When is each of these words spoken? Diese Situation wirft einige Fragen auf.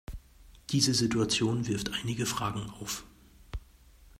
Diese 0.71 0.95
Situation 0.95 1.67
wirft 1.67 1.91
einige 1.91 2.25
Fragen 2.25 2.71
auf. 2.81 3.03